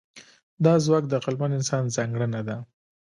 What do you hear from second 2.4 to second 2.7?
ده.